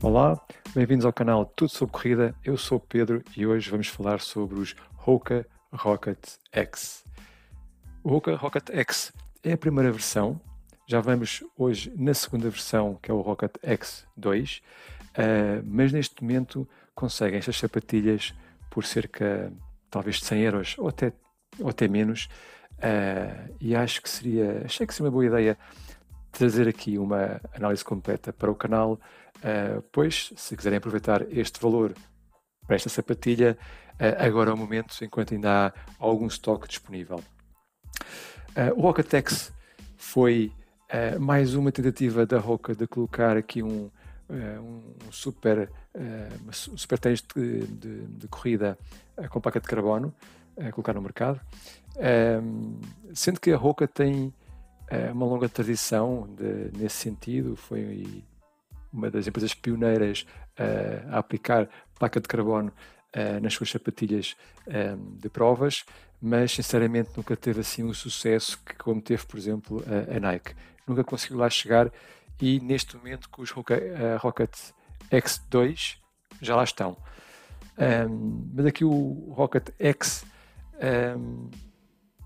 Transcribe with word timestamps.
Olá, 0.00 0.40
bem-vindos 0.72 1.04
ao 1.04 1.12
canal 1.12 1.44
Tudo 1.44 1.70
sobre 1.70 1.92
Corrida. 1.92 2.32
Eu 2.44 2.56
sou 2.56 2.78
Pedro 2.78 3.20
e 3.36 3.44
hoje 3.44 3.68
vamos 3.68 3.88
falar 3.88 4.20
sobre 4.20 4.60
os 4.60 4.76
Hoka 5.04 5.44
Rocket 5.72 6.18
X. 6.52 7.04
O 8.04 8.14
Hoka 8.14 8.36
Rocket 8.36 8.70
X 8.70 9.12
é 9.42 9.54
a 9.54 9.58
primeira 9.58 9.90
versão. 9.90 10.40
Já 10.86 11.00
vamos 11.00 11.42
hoje 11.56 11.92
na 11.96 12.14
segunda 12.14 12.48
versão, 12.48 12.96
que 13.02 13.10
é 13.10 13.14
o 13.14 13.20
Rocket 13.20 13.50
X2, 13.60 14.60
uh, 14.60 14.62
eh, 15.14 15.62
mas 15.64 15.92
neste 15.92 16.22
momento 16.22 16.66
conseguem 16.94 17.40
estas 17.40 17.58
sapatilhas 17.58 18.32
por 18.70 18.84
cerca, 18.84 19.52
talvez, 19.90 20.20
de 20.20 20.26
100 20.26 20.40
euros 20.42 20.76
ou 20.78 20.86
até, 20.88 21.12
ou 21.58 21.70
até 21.70 21.88
menos. 21.88 22.28
Uh, 22.74 23.52
e 23.60 23.74
acho 23.74 24.00
que 24.00 24.08
seria, 24.08 24.62
achei 24.64 24.86
que 24.86 24.94
seria 24.94 25.06
uma 25.06 25.12
boa 25.12 25.26
ideia 25.26 25.58
trazer 26.38 26.68
aqui 26.68 26.96
uma 26.96 27.40
análise 27.52 27.84
completa 27.84 28.32
para 28.32 28.48
o 28.48 28.54
canal, 28.54 28.92
uh, 28.92 29.82
pois 29.90 30.32
se 30.36 30.56
quiserem 30.56 30.78
aproveitar 30.78 31.26
este 31.36 31.60
valor 31.60 31.92
para 32.64 32.76
esta 32.76 32.88
sapatilha, 32.88 33.58
uh, 33.94 34.24
agora 34.24 34.50
é 34.50 34.54
o 34.54 34.56
momento, 34.56 34.96
enquanto 35.02 35.34
ainda 35.34 35.66
há 35.66 35.72
algum 35.98 36.28
estoque 36.28 36.68
disponível. 36.68 37.20
Uh, 38.50 38.72
o 38.76 38.82
Rocatex 38.82 39.52
foi 39.96 40.52
mais 41.20 41.54
uma 41.54 41.70
tentativa 41.70 42.24
da 42.24 42.38
Roca 42.38 42.74
de 42.74 42.86
colocar 42.86 43.36
aqui 43.36 43.62
um, 43.62 43.90
um 44.30 45.12
super, 45.12 45.70
um 45.94 46.50
super 46.50 46.98
tênis 46.98 47.22
de, 47.36 47.66
de, 47.66 48.06
de, 48.06 48.28
corrida 48.28 48.78
com 49.28 49.38
placa 49.38 49.60
de 49.60 49.68
carbono, 49.68 50.14
a 50.58 50.72
colocar 50.72 50.94
no 50.94 51.02
mercado, 51.02 51.38
sendo 53.12 53.38
que 53.38 53.52
a 53.52 53.56
Roca 53.58 53.86
tem 53.86 54.32
é 54.90 55.12
uma 55.12 55.26
longa 55.26 55.48
tradição 55.48 56.28
de, 56.36 56.76
nesse 56.76 56.96
sentido, 56.96 57.56
foi 57.56 58.24
uma 58.92 59.10
das 59.10 59.26
empresas 59.26 59.54
pioneiras 59.54 60.26
uh, 60.58 61.14
a 61.14 61.18
aplicar 61.18 61.68
placa 61.98 62.20
de 62.20 62.28
carbono 62.28 62.72
uh, 63.14 63.40
nas 63.40 63.54
suas 63.54 63.70
sapatilhas 63.70 64.34
um, 64.66 65.16
de 65.16 65.28
provas, 65.28 65.84
mas 66.20 66.52
sinceramente 66.52 67.10
nunca 67.16 67.36
teve 67.36 67.60
assim 67.60 67.84
um 67.84 67.92
sucesso 67.92 68.58
que 68.64 68.74
como 68.76 69.00
teve, 69.00 69.24
por 69.26 69.38
exemplo, 69.38 69.84
a, 69.86 70.16
a 70.16 70.20
Nike. 70.20 70.54
Nunca 70.86 71.04
conseguiu 71.04 71.38
lá 71.38 71.50
chegar 71.50 71.92
e 72.40 72.58
neste 72.60 72.96
momento 72.96 73.28
com 73.28 73.42
os 73.42 73.50
Rocket, 73.50 73.82
Rocket 74.20 74.56
X2 75.10 75.96
já 76.40 76.56
lá 76.56 76.64
estão. 76.64 76.96
Um, 77.78 78.50
mas 78.54 78.66
aqui 78.66 78.84
o 78.84 79.32
Rocket 79.36 79.68
X 79.78 80.24
um, 81.16 81.50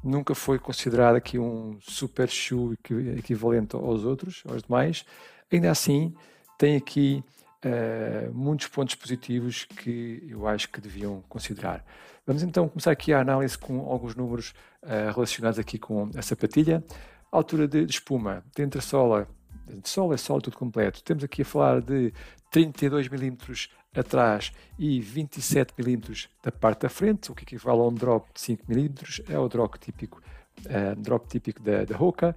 nunca 0.03 0.35
foi 0.35 0.59
considerado 0.59 1.17
aqui 1.17 1.39
um 1.39 1.79
super 1.81 2.29
shoe 2.29 2.77
equivalente 3.17 3.77
aos 3.77 4.05
outros, 4.05 4.43
aos 4.49 4.63
demais. 4.63 5.05
Ainda 5.51 5.71
assim, 5.71 6.15
tem 6.59 6.77
aqui 6.77 7.23
uh, 7.65 8.33
muitos 8.33 8.67
pontos 8.69 8.95
positivos 8.95 9.65
que 9.65 10.27
eu 10.29 10.47
acho 10.47 10.69
que 10.69 10.81
deviam 10.81 11.23
considerar. 11.29 11.85
Vamos 12.27 12.43
então 12.43 12.69
começar 12.69 12.93
aqui 12.93 13.13
a 13.13 13.21
análise 13.21 13.57
com 13.59 13.81
alguns 13.81 14.15
números 14.15 14.55
uh, 14.83 15.13
relacionados 15.13 15.59
aqui 15.59 15.79
com 15.79 16.11
a 16.17 16.23
sapatilha. 16.23 16.85
A 17.31 17.37
altura 17.37 17.67
de, 17.67 17.85
de 17.85 17.93
espuma, 17.93 18.45
dentro 18.55 18.79
da 18.79 18.87
sola, 18.87 19.29
de 19.67 19.89
sola 19.89 20.15
é 20.15 20.17
sola 20.17 20.41
tudo 20.41 20.57
completo. 20.57 21.03
Temos 21.03 21.25
aqui 21.25 21.43
a 21.43 21.45
falar 21.45 21.81
de 21.81 22.13
32 22.51 23.09
milímetros 23.09 23.71
atrás 24.01 24.53
e 24.79 25.01
27 25.01 25.75
mm 25.79 26.29
da 26.43 26.51
parte 26.51 26.83
da 26.83 26.89
frente, 26.89 27.31
o 27.31 27.35
que 27.35 27.45
equivale 27.45 27.81
a 27.81 27.85
um 27.85 27.95
drop 27.95 28.27
de 28.33 28.41
5 28.41 28.65
mm, 28.69 28.89
é 29.29 29.39
o 29.39 29.49
drop 29.49 29.79
típico, 29.79 30.23
uh, 30.67 30.97
drop 30.97 31.29
típico 31.29 31.63
da, 31.63 31.85
da 31.85 31.97
Hoka. 31.97 32.35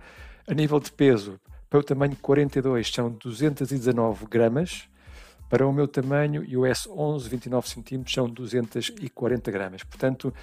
A 0.48 0.54
nível 0.54 0.80
de 0.80 0.92
peso, 0.92 1.40
para 1.70 1.80
o 1.80 1.84
tamanho 1.84 2.16
42 2.22 2.92
são 2.92 3.12
219 3.12 4.26
gramas, 4.28 4.88
para 5.50 5.66
o 5.66 5.72
meu 5.72 5.88
tamanho 5.88 6.44
e 6.44 6.58
o 6.58 6.62
S11 6.62 7.28
29 7.30 7.68
cm 7.68 8.04
são 8.08 8.30
240 8.30 9.52
gramas. 9.52 9.84
Portanto, 9.84 10.34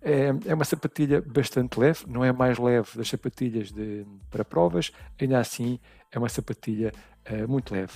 é, 0.00 0.32
é, 0.46 0.54
uma 0.54 0.64
sapatilha 0.64 1.22
bastante 1.22 1.78
leve, 1.78 2.04
não 2.08 2.24
é 2.24 2.32
mais 2.32 2.58
leve 2.58 2.88
das 2.96 3.08
sapatilhas 3.08 3.70
de, 3.70 4.04
para 4.30 4.44
provas, 4.44 4.90
ainda 5.20 5.38
assim 5.38 5.78
é 6.10 6.18
uma 6.18 6.28
sapatilha 6.28 6.92
uh, 7.30 7.48
muito 7.48 7.72
leve. 7.72 7.92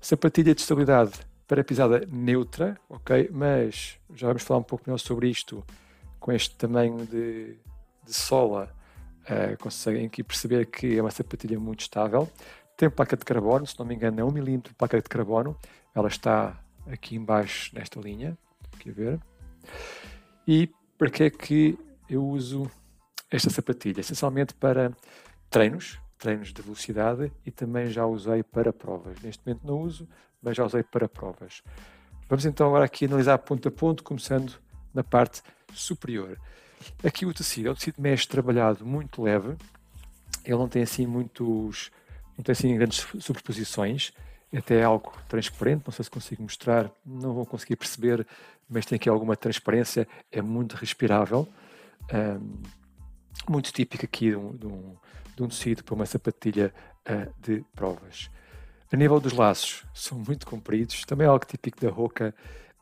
Sapatilha 0.00 0.54
de 0.54 0.60
estabilidade 0.60 1.12
para 1.46 1.62
pisada 1.62 2.06
neutra, 2.10 2.78
ok? 2.88 3.28
Mas 3.32 3.98
já 4.14 4.28
vamos 4.28 4.42
falar 4.42 4.60
um 4.60 4.64
pouco 4.64 4.84
melhor 4.86 4.98
sobre 4.98 5.28
isto 5.28 5.64
com 6.18 6.32
este 6.32 6.54
tamanho 6.56 7.06
de, 7.06 7.56
de 8.04 8.14
sola. 8.14 8.74
Uh, 9.22 9.56
conseguem 9.58 10.06
aqui 10.06 10.22
perceber 10.22 10.66
que 10.66 10.96
é 10.96 11.00
uma 11.00 11.10
sapatilha 11.10 11.58
muito 11.58 11.80
estável. 11.80 12.30
Tem 12.76 12.90
placa 12.90 13.16
de 13.16 13.24
carbono, 13.24 13.66
se 13.66 13.78
não 13.78 13.86
me 13.86 13.94
engano, 13.94 14.20
é 14.20 14.24
1 14.24 14.28
mm 14.28 14.58
de 14.58 14.74
placa 14.74 15.00
de 15.00 15.08
carbono. 15.08 15.56
Ela 15.94 16.08
está 16.08 16.58
aqui 16.86 17.16
embaixo 17.16 17.74
nesta 17.74 18.00
linha. 18.00 18.36
Aqui 18.74 18.90
a 18.90 18.92
ver. 18.92 19.20
E 20.46 20.70
para 20.98 21.10
que 21.10 21.24
é 21.24 21.30
que 21.30 21.78
eu 22.08 22.24
uso 22.26 22.70
esta 23.30 23.50
sapatilha? 23.50 24.00
Essencialmente 24.00 24.54
para 24.54 24.92
treinos, 25.50 25.98
treinos 26.24 26.54
de 26.54 26.62
velocidade 26.62 27.30
e 27.44 27.50
também 27.50 27.88
já 27.88 28.06
usei 28.06 28.42
para 28.42 28.72
provas. 28.72 29.20
Neste 29.20 29.46
momento 29.46 29.66
não 29.66 29.82
uso, 29.82 30.08
mas 30.42 30.56
já 30.56 30.64
usei 30.64 30.82
para 30.82 31.06
provas. 31.06 31.62
Vamos 32.30 32.46
então 32.46 32.66
agora 32.66 32.86
aqui 32.86 33.04
analisar 33.04 33.36
ponto 33.36 33.68
a 33.68 33.70
ponto, 33.70 34.02
começando 34.02 34.54
na 34.94 35.04
parte 35.04 35.42
superior. 35.74 36.40
Aqui 37.04 37.26
o 37.26 37.34
tecido 37.34 37.68
é 37.68 37.72
um 37.72 37.74
tecido 37.74 38.00
mesh 38.00 38.24
trabalhado 38.24 38.86
muito 38.86 39.22
leve, 39.22 39.54
ele 40.46 40.56
não 40.56 40.66
tem 40.66 40.82
assim 40.82 41.06
muitos, 41.06 41.90
não 42.38 42.42
tem 42.42 42.54
assim 42.54 42.74
grandes 42.74 43.06
superposições, 43.20 44.10
até 44.56 44.76
é 44.76 44.84
algo 44.84 45.12
transparente, 45.28 45.82
não 45.84 45.92
sei 45.92 46.06
se 46.06 46.10
consigo 46.10 46.42
mostrar, 46.42 46.90
não 47.04 47.34
vou 47.34 47.44
conseguir 47.44 47.76
perceber, 47.76 48.26
mas 48.66 48.86
tem 48.86 48.96
aqui 48.96 49.10
alguma 49.10 49.36
transparência, 49.36 50.08
é 50.32 50.40
muito 50.40 50.74
respirável, 50.74 51.46
um, 52.10 52.62
muito 53.50 53.72
típico 53.72 54.04
aqui 54.04 54.30
de 54.30 54.36
um, 54.36 54.56
de 54.56 54.66
um, 54.66 54.96
de 55.36 55.42
um 55.42 55.48
tecido 55.48 55.82
para 55.84 55.94
uma 55.94 56.06
sapatilha 56.06 56.72
uh, 57.08 57.32
de 57.40 57.64
provas. 57.74 58.30
A 58.92 58.96
nível 58.96 59.18
dos 59.18 59.32
laços, 59.32 59.84
são 59.92 60.18
muito 60.18 60.46
compridos, 60.46 61.04
também 61.04 61.26
é 61.26 61.28
algo 61.28 61.44
típico 61.44 61.80
da 61.80 61.90
roca, 61.90 62.34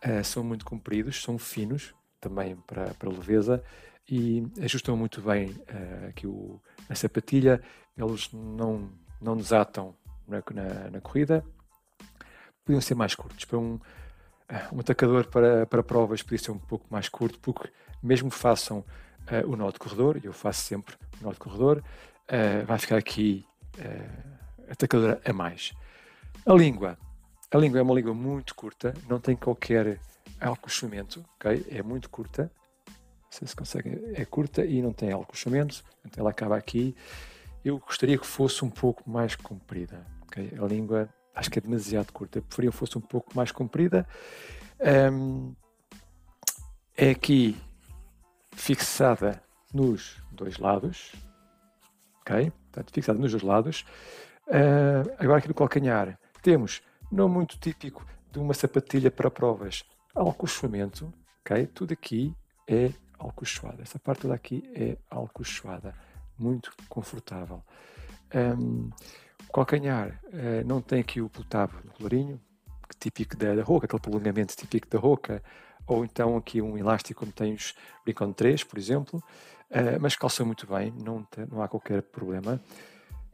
uh, 0.05 0.25
são 0.25 0.45
muito 0.45 0.65
compridos, 0.65 1.23
são 1.23 1.39
finos, 1.39 1.95
também 2.21 2.57
para, 2.67 2.95
para 2.95 3.09
leveza, 3.09 3.63
e 4.09 4.47
ajustam 4.61 4.97
muito 4.97 5.21
bem 5.21 5.51
uh, 5.51 6.09
aqui 6.09 6.27
o, 6.27 6.61
a 6.89 6.95
sapatilha, 6.95 7.63
eles 7.97 8.31
não, 8.33 8.91
não 9.21 9.37
desatam 9.37 9.95
na, 10.27 10.43
na, 10.53 10.91
na 10.91 11.01
corrida, 11.01 11.45
podiam 12.65 12.81
ser 12.81 12.95
mais 12.95 13.15
curtos, 13.15 13.45
para 13.45 13.59
um, 13.59 13.79
um 14.73 14.81
atacador 14.81 15.27
para, 15.29 15.67
para 15.67 15.83
provas 15.83 16.23
podia 16.23 16.39
ser 16.39 16.51
um 16.51 16.59
pouco 16.59 16.87
mais 16.91 17.09
curto, 17.09 17.39
porque 17.41 17.71
mesmo 18.03 18.31
façam 18.31 18.85
uh, 19.31 19.51
o 19.51 19.57
nó 19.57 19.71
de 19.71 19.79
corredor, 19.79 20.21
eu 20.23 20.33
faço 20.33 20.63
sempre 20.63 20.95
o 21.21 21.25
nó 21.25 21.33
de 21.33 21.39
corredor, 21.39 21.79
uh, 21.79 22.67
vai 22.67 22.79
ficar 22.79 22.97
aqui 22.97 23.45
uh, 23.79 24.71
atacadora 24.71 25.21
a 25.25 25.33
mais. 25.33 25.73
A 26.47 26.53
língua. 26.55 26.99
A 27.51 27.59
língua 27.59 27.79
é 27.79 27.83
uma 27.83 27.95
língua 27.95 28.15
muito 28.15 28.55
curta, 28.55 28.95
não 29.09 29.21
tem 29.21 29.37
qualquer 29.37 30.01
alcochamento, 30.41 31.25
ok? 31.37 31.67
É 31.69 31.83
muito 31.83 32.09
curta. 32.09 32.51
Não 32.87 33.39
sei 33.39 33.49
se 33.49 33.57
conseguem. 33.57 34.01
É 34.15 34.25
curta 34.25 34.65
e 34.65 34.83
não 34.83 34.93
tem 34.93 35.13
alcochamento, 35.13 35.83
então 36.05 36.23
ela 36.23 36.31
acaba 36.31 36.57
aqui. 36.57 36.95
Eu 37.65 37.79
gostaria 37.79 38.19
que 38.19 38.27
fosse 38.27 38.65
um 38.65 38.71
pouco 38.71 39.09
mais 39.09 39.37
comprida, 39.37 40.05
ok? 40.23 40.53
A 40.61 40.67
língua 40.67 41.09
acho 41.35 41.51
que 41.51 41.59
é 41.59 41.63
demasiado 41.63 42.13
curta. 42.13 42.39
Eu 42.39 42.43
preferia 42.43 42.71
que 42.71 42.77
fosse 42.77 42.99
um 42.99 43.01
pouco 43.01 43.35
mais 43.35 43.53
comprida. 43.53 44.07
Um, 45.13 45.55
é 46.97 47.11
aqui 47.11 47.57
fixada 48.53 49.43
nos 49.73 50.23
dois 50.31 50.59
lados, 50.59 51.13
ok? 52.21 52.51
Portanto, 52.51 52.93
fixada 52.93 53.19
nos 53.19 53.31
dois 53.31 53.43
lados. 53.43 53.85
Uh, 54.49 55.09
agora 55.19 55.39
aqui 55.39 55.49
no 55.49 55.55
calcanhar 55.55 56.19
temos, 56.43 56.83
não 57.11 57.29
muito 57.29 57.59
típico 57.59 58.05
de 58.31 58.39
uma 58.39 58.55
sapatilha 58.55 59.11
para 59.11 59.31
provas, 59.31 59.85
alcochoamento, 60.15 61.13
ok? 61.41 61.67
Tudo 61.67 61.93
aqui 61.93 62.35
é 62.67 62.93
alcochoada. 63.19 63.83
Essa 63.83 63.99
parte 63.99 64.23
toda 64.23 64.35
aqui 64.35 64.63
é 64.75 64.97
alcochoada, 65.11 65.95
muito 66.39 66.73
confortável. 66.89 67.63
Um, 68.35 68.91
o 69.49 69.53
calcanhar 69.53 70.21
uh, 70.27 70.67
não 70.67 70.81
tem 70.81 71.01
aqui 71.01 71.21
o 71.21 71.29
pelotavo 71.29 71.79
no 71.85 71.93
colarinho, 71.93 72.41
típico 72.99 73.37
da, 73.37 73.55
da 73.55 73.63
roca, 73.63 73.87
aquele 73.87 74.01
prolongamento 74.01 74.57
típico 74.57 74.89
da 74.89 74.99
roca, 74.99 75.43
ou 75.87 76.05
então 76.05 76.37
aqui 76.37 76.61
um 76.61 76.77
elástico 76.77 77.21
como 77.21 77.33
tem 77.33 77.55
os 77.55 77.75
Rincon 78.07 78.33
3, 78.33 78.65
por 78.65 78.79
exemplo, 78.79 79.23
uh, 79.71 80.01
mas 80.01 80.17
calça 80.17 80.45
muito 80.45 80.67
bem, 80.67 80.93
não, 81.05 81.27
não 81.51 81.63
há 81.63 81.69
qualquer 81.69 82.03
problema. 82.03 82.61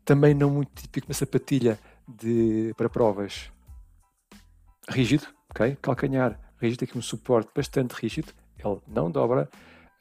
Também 0.04 0.34
não 0.34 0.50
muito 0.50 0.70
típico 0.74 1.06
uma 1.06 1.14
sapatilha 1.14 1.78
de, 2.06 2.72
para 2.76 2.88
provas 2.88 3.50
rígido, 4.88 5.26
ok? 5.50 5.76
Calcanhar 5.82 6.38
rígido, 6.60 6.84
aqui 6.84 6.96
um 6.96 7.02
suporte 7.02 7.50
bastante 7.54 7.92
rígido, 7.92 8.32
ele 8.58 8.80
não 8.86 9.10
dobra. 9.10 9.48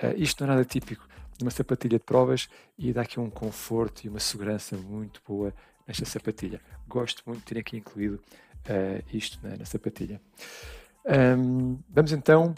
Uh, 0.02 0.14
isto 0.16 0.44
não 0.46 0.52
é 0.52 0.56
nada 0.56 0.66
típico 0.66 1.08
de 1.38 1.44
uma 1.44 1.52
sapatilha 1.52 1.98
de 1.98 2.04
provas 2.04 2.50
e 2.78 2.92
dá 2.92 3.02
aqui 3.02 3.20
um 3.20 3.30
conforto 3.30 4.06
e 4.06 4.10
uma 4.10 4.20
segurança 4.20 4.76
muito 4.76 5.22
boa 5.28 5.54
nesta 5.88 6.06
sapatilha. 6.06 6.62
Gosto 6.88 7.24
muito 7.26 7.40
de 7.40 7.46
ter 7.46 7.60
aqui 7.60 7.78
incluído 7.78 8.16
uh, 8.16 9.04
isto 9.14 9.40
na, 9.46 9.58
na 9.58 9.66
sapatilha. 9.66 10.22
Um, 11.08 11.80
vamos 11.90 12.12
então, 12.12 12.54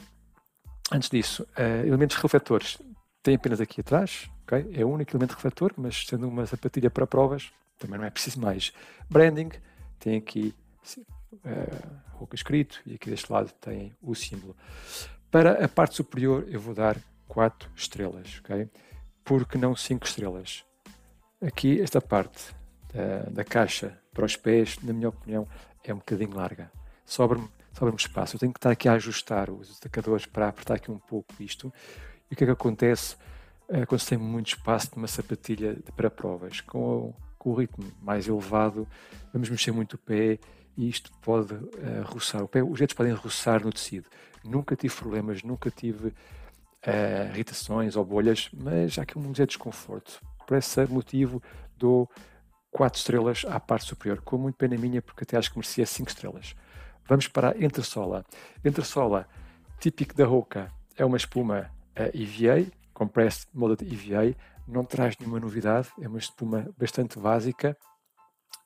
antes 0.92 1.10
disso, 1.10 1.44
uh, 1.58 1.86
elementos 1.86 2.16
refletores. 2.18 2.78
Tem 3.22 3.36
apenas 3.36 3.62
aqui 3.62 3.82
atrás, 3.82 4.30
okay? 4.44 4.70
é 4.74 4.84
o 4.84 4.90
único 4.90 5.12
elemento 5.12 5.34
refletor, 5.34 5.74
mas 5.78 6.06
sendo 6.08 6.28
uma 6.28 6.46
sapatilha 6.46 6.90
para 6.90 7.06
provas, 7.06 7.52
também 7.78 8.00
não 8.00 8.06
é 8.06 8.10
preciso 8.10 8.40
mais. 8.40 8.74
Branding, 9.10 9.50
tem 10.00 10.18
aqui 10.18 10.56
uh, 11.34 12.00
o 12.20 12.28
escrito 12.34 12.82
e 12.86 12.96
aqui 12.96 13.10
deste 13.10 13.32
lado 13.32 13.52
tem 13.62 13.94
o 14.02 14.16
símbolo. 14.16 14.56
Para 15.30 15.64
a 15.64 15.68
parte 15.68 15.96
superior 15.96 16.46
eu 16.48 16.60
vou 16.60 16.74
dar 16.74 16.98
4 17.28 17.70
estrelas, 17.76 18.42
ok? 18.44 18.68
Porque 19.24 19.58
não 19.58 19.76
5 19.76 20.06
estrelas? 20.06 20.66
Aqui 21.42 21.80
esta 21.80 22.02
parte 22.02 22.54
da, 22.94 23.30
da, 23.30 23.44
caixa 23.44 23.98
para 24.12 24.26
os 24.26 24.36
pés, 24.36 24.78
na 24.82 24.92
minha 24.92 25.10
opinião, 25.10 25.48
é 25.84 25.94
um 25.94 25.98
bocadinho 25.98 26.36
larga. 26.36 26.72
Sobra-me 27.06 27.48
sobra 27.74 27.96
espaço. 27.96 28.36
Eu 28.36 28.40
tenho 28.40 28.54
que 28.54 28.58
estar 28.58 28.72
aqui 28.72 28.88
a 28.88 28.94
ajustar 28.94 29.50
os 29.50 29.68
destacadores 29.68 30.26
para 30.26 30.48
apertar 30.48 30.76
aqui 30.76 30.92
um 30.92 31.00
pouco 31.00 31.34
isto. 31.40 31.74
E 32.30 32.34
o 32.34 32.38
que 32.38 32.44
é 32.44 32.48
que 32.48 32.52
acontece 32.52 33.16
uh, 33.70 33.86
quando 33.88 34.02
se 34.02 34.08
tem 34.08 34.18
muito 34.18 34.48
espaço 34.48 34.92
numa 34.96 35.08
sapatilha 35.08 35.78
para 35.96 36.10
provas? 36.10 36.62
Com 36.62 36.80
o, 36.80 37.16
com 37.38 37.50
o 37.52 37.54
ritmo 37.56 37.92
mais 38.02 38.28
elevado, 38.28 38.88
vamos 39.34 39.50
mexer 39.50 39.72
muito 39.72 39.94
o 39.94 39.98
pé 39.98 40.40
e 40.78 40.90
isto 40.90 41.12
pode 41.22 41.54
uh, 41.54 42.04
roçar. 42.06 42.44
O 42.44 42.48
pé, 42.48 42.64
os 42.64 42.80
dedos 42.80 42.94
podem 42.94 43.14
roçar 43.14 43.64
no 43.64 43.72
tecido. 43.72 44.08
Nunca 44.44 44.76
tive 44.76 44.96
problemas, 44.96 45.44
nunca 45.44 45.70
tive 45.72 46.08
uh, 46.10 47.34
irritações 47.34 47.96
ou 47.96 48.06
bolhas, 48.06 48.50
mas 48.54 48.98
há 48.98 49.04
aqui 49.04 49.18
um 49.18 49.28
ligeiro 49.28 49.48
desconforto. 49.48 50.22
Por 50.48 50.58
esse 50.58 50.86
motivo, 50.86 51.42
dou 51.78 52.10
4 52.72 52.98
estrelas 52.98 53.46
à 53.48 53.60
parte 53.60 53.86
superior, 53.88 54.22
com 54.22 54.38
muito 54.38 54.56
pena 54.56 54.78
minha, 54.78 55.02
porque 55.02 55.24
até 55.24 55.38
acho 55.38 55.52
que 55.52 55.58
merecia 55.58 55.86
5 55.86 56.10
estrelas. 56.10 56.56
Vamos 57.10 57.28
para 57.28 57.54
a 57.54 57.58
entressola. 57.58 58.24
Entressola, 58.64 59.28
típico 59.80 60.14
da 60.14 60.26
Roca, 60.26 60.72
é 60.96 61.04
uma 61.04 61.18
espuma 61.18 61.72
EVA, 61.96 62.72
Compressed 62.94 63.48
Molded 63.52 63.84
EVA, 63.84 64.36
não 64.68 64.86
traz 64.86 65.18
nenhuma 65.18 65.40
novidade, 65.40 65.90
é 66.00 66.08
uma 66.08 66.20
espuma 66.20 66.70
bastante 66.78 67.18
básica, 67.18 67.76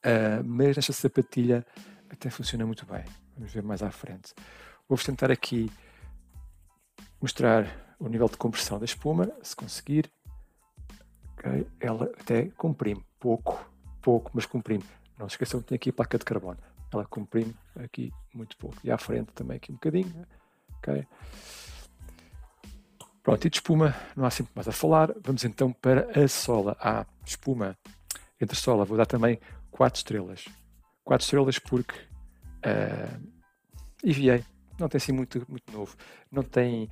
uh, 0.06 0.44
mas 0.44 0.76
nesta 0.76 0.92
sapatilha 0.92 1.66
até 2.10 2.30
funciona 2.30 2.66
muito 2.66 2.86
bem. 2.86 3.06
Vamos 3.38 3.54
ver 3.54 3.64
mais 3.64 3.82
à 3.82 3.90
frente. 3.90 4.34
Vou-vos 4.90 5.06
tentar 5.06 5.32
aqui 5.32 5.72
mostrar 7.22 7.96
o 7.98 8.10
nível 8.10 8.28
de 8.28 8.36
compressão 8.36 8.78
da 8.78 8.84
espuma, 8.84 9.32
se 9.42 9.56
conseguir. 9.56 10.12
Okay. 11.38 11.66
Ela 11.80 12.12
até 12.20 12.48
comprime, 12.58 13.06
pouco, 13.18 13.66
pouco, 14.02 14.32
mas 14.34 14.46
comprime. 14.46 14.84
Não 15.18 15.30
se 15.30 15.36
esqueçam 15.36 15.62
que 15.62 15.68
tem 15.68 15.76
aqui 15.78 15.92
a 15.92 15.94
placa 15.94 16.18
de 16.18 16.26
carbono. 16.26 16.73
Ela 16.94 17.06
comprime 17.06 17.56
aqui 17.76 18.12
muito 18.34 18.56
pouco. 18.58 18.78
E 18.84 18.92
à 18.92 18.98
frente 18.98 19.32
também 19.34 19.58
aqui 19.58 19.72
um 19.72 19.76
bocadinho. 19.76 20.28
Okay. 20.78 21.08
Pronto, 23.24 23.48
e 23.48 23.50
de 23.50 23.58
espuma 23.58 23.96
não 24.16 24.26
há 24.26 24.30
sempre 24.30 24.52
mais 24.56 24.68
a 24.68 24.72
falar. 24.72 25.14
Vamos 25.24 25.44
então 25.44 25.72
para 25.72 26.08
a 26.20 26.28
sola. 26.28 26.76
A 26.80 27.06
espuma 27.26 27.78
entre 28.40 28.58
sola, 28.58 28.84
vou 28.84 28.98
dar 28.98 29.06
também 29.06 29.40
4 29.72 29.98
estrelas. 29.98 30.46
4 31.04 31.24
estrelas 31.24 31.60
porque 31.60 31.96
uh, 32.66 33.34
EVA 34.04 34.46
não 34.78 34.90
tem 34.90 34.98
assim 34.98 35.14
muito, 35.14 35.46
muito 35.50 35.72
novo. 35.72 35.96
Não 36.32 36.44
tem, 36.44 36.90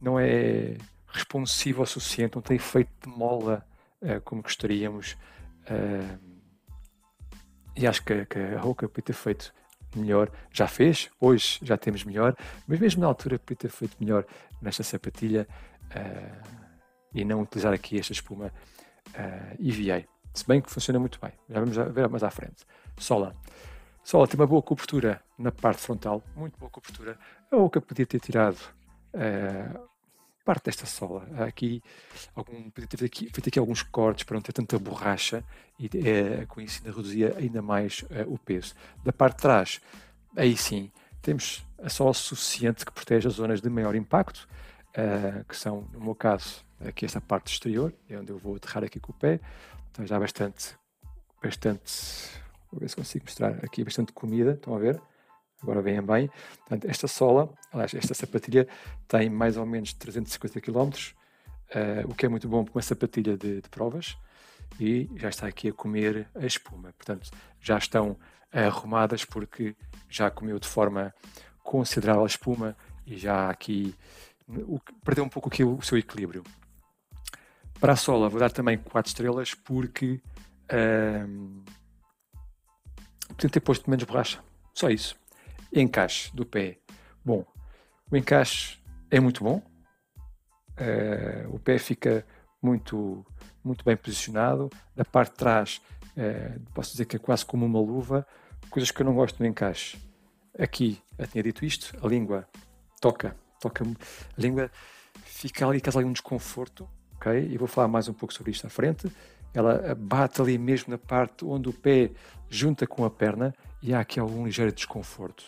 não 0.00 0.18
é 0.18 0.76
responsivo 1.08 1.82
o 1.82 1.86
suficiente, 1.86 2.36
não 2.36 2.42
tem 2.42 2.56
efeito 2.56 2.90
de 3.02 3.08
mola 3.08 3.66
uh, 4.00 4.20
como 4.22 4.42
gostaríamos. 4.42 5.16
Uh, 5.62 6.33
e 7.76 7.86
acho 7.86 8.04
que, 8.04 8.24
que 8.26 8.38
a 8.38 8.60
Roca 8.60 8.88
podia 8.88 9.04
ter 9.04 9.12
feito 9.12 9.52
melhor. 9.96 10.30
Já 10.50 10.66
fez, 10.66 11.10
hoje 11.20 11.58
já 11.62 11.76
temos 11.76 12.04
melhor, 12.04 12.36
mas 12.66 12.78
mesmo 12.78 13.00
na 13.00 13.06
altura 13.06 13.38
podia 13.38 13.56
ter 13.56 13.68
feito 13.68 13.96
melhor 14.00 14.24
nesta 14.60 14.82
sapatilha 14.82 15.46
uh, 15.86 16.48
e 17.12 17.24
não 17.24 17.42
utilizar 17.42 17.72
aqui 17.72 17.98
esta 17.98 18.12
espuma 18.12 18.46
uh, 18.46 19.56
EVA. 19.58 20.04
Se 20.32 20.46
bem 20.46 20.60
que 20.60 20.70
funciona 20.70 20.98
muito 20.98 21.20
bem. 21.20 21.32
Já 21.48 21.60
vamos 21.60 21.76
ver 21.76 22.08
mais 22.08 22.24
à 22.24 22.30
frente. 22.30 22.64
Sola. 22.98 23.34
Sola 24.02 24.26
tem 24.26 24.38
uma 24.38 24.46
boa 24.46 24.60
cobertura 24.60 25.22
na 25.38 25.50
parte 25.50 25.80
frontal, 25.80 26.22
muito 26.36 26.58
boa 26.58 26.70
cobertura. 26.70 27.18
A 27.50 27.56
Oca 27.56 27.80
podia 27.80 28.04
ter 28.04 28.20
tirado 28.20 28.58
uh, 29.14 29.88
parte 30.44 30.66
desta 30.66 30.86
sola. 30.86 31.26
Aqui, 31.46 31.82
algum, 32.34 32.70
podia 32.70 32.86
ter 32.86 33.04
aqui, 33.04 33.30
feito 33.32 33.48
aqui 33.48 33.58
alguns 33.58 33.82
cortes 33.82 34.24
para 34.24 34.34
não 34.34 34.42
ter 34.42 34.52
tanta 34.52 34.78
borracha 34.78 35.42
e 35.78 35.86
uh, 35.86 36.46
com 36.48 36.60
isso 36.60 36.80
ainda 36.84 36.96
reduzia 36.96 37.34
ainda 37.38 37.62
mais 37.62 38.02
uh, 38.02 38.32
o 38.32 38.38
peso. 38.38 38.74
Da 39.02 39.12
parte 39.12 39.36
de 39.36 39.42
trás, 39.42 39.80
aí 40.36 40.56
sim, 40.56 40.90
temos 41.22 41.64
a 41.82 41.88
sola 41.88 42.12
suficiente 42.12 42.84
que 42.84 42.92
protege 42.92 43.26
as 43.26 43.34
zonas 43.34 43.60
de 43.60 43.68
maior 43.70 43.94
impacto, 43.94 44.48
que 45.48 45.56
são, 45.56 45.88
no 45.92 46.00
meu 46.00 46.14
caso, 46.14 46.64
aqui 46.80 47.04
esta 47.04 47.20
parte 47.20 47.52
exterior, 47.52 47.92
é 48.08 48.16
onde 48.16 48.30
eu 48.30 48.38
vou 48.38 48.54
aterrar 48.54 48.84
aqui 48.84 49.00
com 49.00 49.10
o 49.10 49.14
pé. 49.14 49.40
Então 49.90 50.06
já 50.06 50.20
bastante, 50.20 50.76
bastante, 51.42 51.92
vou 52.70 52.80
ver 52.80 52.88
se 52.88 52.96
consigo 52.96 53.24
mostrar 53.24 53.58
aqui 53.64 53.82
bastante 53.82 54.12
comida, 54.12 54.52
estão 54.52 54.74
a 54.74 54.78
ver? 54.78 55.00
Agora 55.64 55.80
veem 55.80 56.02
bem. 56.02 56.30
Portanto, 56.58 56.84
esta 56.84 57.08
sola, 57.08 57.48
aliás, 57.72 57.94
esta 57.94 58.12
sapatilha 58.12 58.68
tem 59.08 59.30
mais 59.30 59.56
ou 59.56 59.64
menos 59.64 59.94
350 59.94 60.60
km, 60.60 60.90
uh, 61.74 62.10
o 62.10 62.14
que 62.14 62.26
é 62.26 62.28
muito 62.28 62.46
bom 62.46 62.62
para 62.64 62.74
uma 62.74 62.82
sapatilha 62.82 63.34
de, 63.36 63.62
de, 63.62 63.68
provas 63.70 64.16
e 64.78 65.10
já 65.16 65.30
está 65.30 65.46
aqui 65.46 65.68
a 65.68 65.72
comer 65.72 66.28
a 66.34 66.44
espuma. 66.44 66.92
Portanto, 66.92 67.30
já 67.60 67.78
estão 67.78 68.18
arrumadas 68.52 69.24
porque 69.24 69.74
já 70.08 70.30
comeu 70.30 70.58
de 70.58 70.68
forma 70.68 71.14
considerável 71.62 72.24
a 72.24 72.26
espuma 72.26 72.76
e 73.06 73.16
já 73.16 73.48
aqui 73.48 73.94
o, 74.46 74.78
perdeu 75.02 75.24
um 75.24 75.28
pouco 75.30 75.48
aqui 75.48 75.64
o, 75.64 75.76
o 75.76 75.82
seu 75.82 75.96
equilíbrio. 75.96 76.44
Para 77.80 77.94
a 77.94 77.96
sola 77.96 78.28
vou 78.28 78.38
dar 78.38 78.52
também 78.52 78.76
4 78.76 79.08
estrelas 79.08 79.54
porque 79.54 80.20
um, 81.26 81.64
podia 83.28 83.48
ter 83.48 83.60
posto 83.60 83.88
menos 83.88 84.04
borracha. 84.04 84.40
Só 84.74 84.90
isso. 84.90 85.16
Encaixe 85.74 86.34
do 86.34 86.46
pé. 86.46 86.78
Bom, 87.24 87.44
o 88.10 88.16
encaixe 88.16 88.78
é 89.10 89.18
muito 89.18 89.42
bom. 89.42 89.62
Uh, 90.78 91.54
o 91.54 91.58
pé 91.58 91.78
fica 91.78 92.24
muito, 92.62 93.24
muito 93.62 93.84
bem 93.84 93.96
posicionado. 93.96 94.70
Da 94.94 95.04
parte 95.04 95.32
de 95.32 95.36
trás, 95.36 95.80
uh, 96.16 96.60
posso 96.72 96.92
dizer 96.92 97.06
que 97.06 97.16
é 97.16 97.18
quase 97.18 97.44
como 97.44 97.66
uma 97.66 97.80
luva. 97.80 98.26
Coisas 98.70 98.90
que 98.90 99.02
eu 99.02 99.06
não 99.06 99.14
gosto 99.14 99.40
no 99.40 99.46
encaixe. 99.46 99.98
Aqui, 100.58 101.02
já 101.18 101.26
tinha 101.26 101.42
dito 101.42 101.64
isto, 101.64 101.96
a 102.00 102.08
língua 102.08 102.48
toca, 103.00 103.36
toca, 103.60 103.84
a 103.84 104.40
língua 104.40 104.70
fica 105.24 105.66
ali, 105.66 105.80
causa 105.80 105.98
ali 105.98 106.06
um 106.06 106.12
desconforto 106.12 106.88
ok? 107.24 107.48
E 107.50 107.56
vou 107.56 107.66
falar 107.66 107.88
mais 107.88 108.08
um 108.08 108.12
pouco 108.12 108.34
sobre 108.34 108.52
isto 108.52 108.66
à 108.66 108.70
frente. 108.70 109.10
Ela 109.54 109.94
bate 109.94 110.42
ali 110.42 110.58
mesmo 110.58 110.90
na 110.90 110.98
parte 110.98 111.44
onde 111.44 111.68
o 111.68 111.72
pé 111.72 112.10
junta 112.50 112.86
com 112.86 113.04
a 113.04 113.10
perna 113.10 113.54
e 113.80 113.94
há 113.94 114.00
aqui 114.00 114.18
algum 114.18 114.44
ligeiro 114.44 114.72
desconforto. 114.72 115.44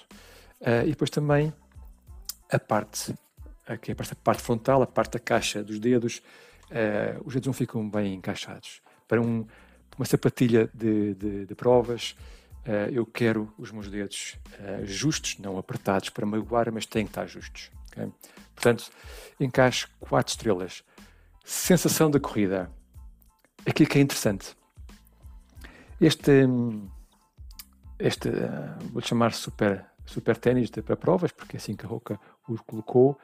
Uh, 0.60 0.86
e 0.86 0.90
depois 0.90 1.10
também 1.10 1.52
a 2.50 2.58
parte, 2.58 3.14
aqui 3.66 3.92
a 3.92 3.96
parte 3.96 4.42
frontal, 4.42 4.82
a 4.82 4.86
parte 4.86 5.12
da 5.12 5.18
caixa 5.18 5.62
dos 5.62 5.80
dedos, 5.80 6.22
uh, 6.70 7.22
os 7.24 7.34
dedos 7.34 7.46
não 7.46 7.52
ficam 7.52 7.88
bem 7.88 8.14
encaixados. 8.14 8.80
Para 9.08 9.20
um, 9.20 9.46
uma 9.98 10.04
sapatilha 10.04 10.70
de, 10.72 11.14
de, 11.14 11.46
de 11.46 11.54
provas, 11.54 12.16
uh, 12.66 12.90
eu 12.92 13.04
quero 13.04 13.52
os 13.58 13.72
meus 13.72 13.90
dedos 13.90 14.38
justos, 14.84 15.38
não 15.38 15.58
apertados 15.58 16.10
para 16.10 16.24
magoar, 16.24 16.72
mas 16.72 16.86
têm 16.86 17.04
que 17.04 17.10
estar 17.10 17.26
justos. 17.26 17.70
Okay? 17.90 18.10
Portanto, 18.54 18.90
encaixe 19.40 19.86
4 20.00 20.30
estrelas. 20.30 20.84
Sensação 21.44 22.10
da 22.10 22.18
corrida. 22.18 22.70
Aqui 23.66 23.84
que 23.84 23.98
é 23.98 24.00
interessante. 24.00 24.56
Este, 26.00 26.30
este 27.98 28.30
vou 28.92 29.02
chamar 29.02 29.32
super, 29.32 29.84
super 30.04 30.36
ténis 30.36 30.70
para 30.70 30.96
provas, 30.96 31.32
porque 31.32 31.56
é 31.56 31.58
assim 31.58 31.74
que 31.74 31.84
a 31.84 31.88
Roca 31.88 32.20
o 32.48 32.56
colocou, 32.62 33.18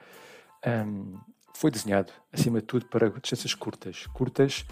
um, 0.66 1.18
foi 1.54 1.70
desenhado, 1.70 2.12
acima 2.32 2.60
de 2.60 2.66
tudo, 2.66 2.86
para 2.86 3.08
distâncias 3.08 3.54
curtas. 3.54 4.06
Curtas, 4.08 4.64